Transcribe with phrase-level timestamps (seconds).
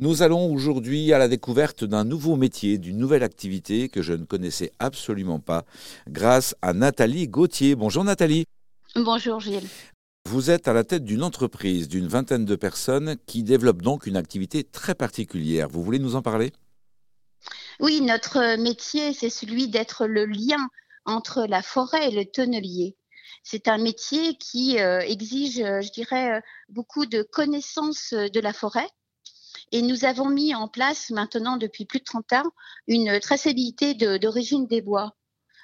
[0.00, 4.24] Nous allons aujourd'hui à la découverte d'un nouveau métier, d'une nouvelle activité que je ne
[4.24, 5.64] connaissais absolument pas,
[6.08, 7.74] grâce à Nathalie Gauthier.
[7.74, 8.44] Bonjour Nathalie.
[8.94, 9.66] Bonjour Gilles.
[10.28, 14.16] Vous êtes à la tête d'une entreprise d'une vingtaine de personnes qui développe donc une
[14.16, 15.68] activité très particulière.
[15.68, 16.52] Vous voulez nous en parler?
[17.80, 20.68] Oui, notre métier, c'est celui d'être le lien
[21.06, 22.96] entre la forêt et le tonnelier.
[23.42, 28.86] C'est un métier qui euh, exige, je dirais, euh, beaucoup de connaissances de la forêt
[29.72, 32.52] et nous avons mis en place maintenant depuis plus de 30 ans
[32.86, 35.14] une traçabilité d'origine des bois.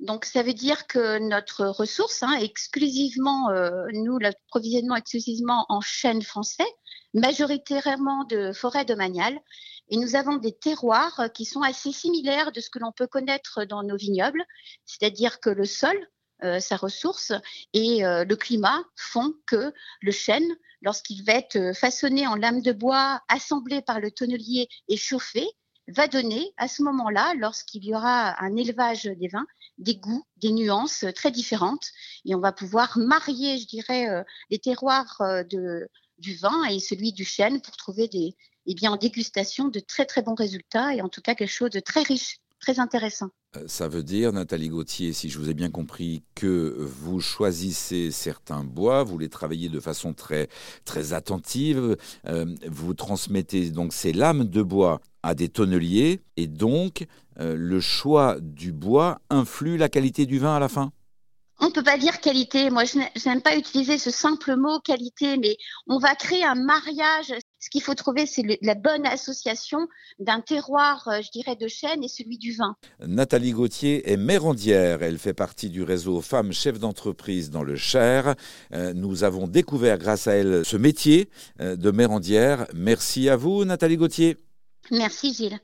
[0.00, 6.22] Donc ça veut dire que notre ressource, hein, exclusivement, euh, nous l'approvisionnement exclusivement en chêne
[6.22, 6.66] français,
[7.14, 9.40] majoritairement de forêt domaniale,
[9.88, 13.64] et nous avons des terroirs qui sont assez similaires de ce que l'on peut connaître
[13.64, 14.44] dans nos vignobles,
[14.84, 15.96] c'est-à-dire que le sol,
[16.44, 17.32] euh, sa ressource
[17.72, 19.72] et euh, le climat font que
[20.02, 20.46] le chêne,
[20.82, 25.46] lorsqu'il va être euh, façonné en lame de bois, assemblé par le tonnelier et chauffé,
[25.88, 29.46] va donner à ce moment-là, lorsqu'il y aura un élevage des vins,
[29.78, 31.86] des goûts, des nuances très différentes.
[32.26, 37.60] Et on va pouvoir marier, je dirais, les terroirs du vin et celui du chêne
[37.60, 38.34] pour trouver des,
[38.66, 41.70] eh bien, en dégustation de très très bons résultats et en tout cas quelque chose
[41.70, 43.28] de très riche très intéressant.
[43.56, 48.10] Euh, ça veut dire, Nathalie Gauthier, si je vous ai bien compris, que vous choisissez
[48.10, 50.48] certains bois, vous les travaillez de façon très,
[50.84, 57.06] très attentive, euh, vous transmettez donc ces lames de bois à des tonneliers, et donc
[57.40, 60.92] euh, le choix du bois influe la qualité du vin à la fin?
[61.58, 62.68] On ne peut pas dire qualité.
[62.68, 67.32] Moi, je n'aime pas utiliser ce simple mot qualité, mais on va créer un mariage.
[67.66, 69.88] Ce qu'il faut trouver, c'est la bonne association
[70.20, 72.76] d'un terroir, euh, je dirais, de chêne et celui du vin.
[73.04, 75.02] Nathalie Gauthier est mérandière.
[75.02, 78.36] Elle fait partie du réseau Femmes Chefs d'entreprise dans le Cher.
[78.72, 81.28] Euh, nous avons découvert grâce à elle ce métier
[81.60, 82.68] euh, de mérandière.
[82.72, 84.36] Merci à vous, Nathalie Gauthier.
[84.92, 85.58] Merci, Gilles.